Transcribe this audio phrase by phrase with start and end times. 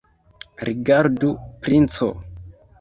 [0.69, 1.31] Rigardu,
[1.63, 2.13] princo!